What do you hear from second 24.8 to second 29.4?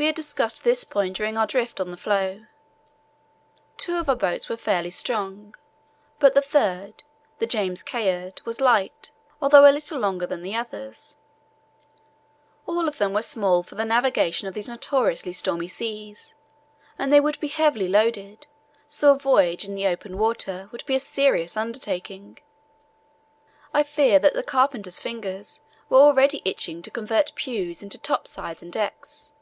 fingers were already itching to convert pews into topsides and decks.